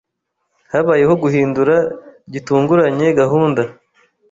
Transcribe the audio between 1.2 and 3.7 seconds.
guhindura gitunguranye gahunda.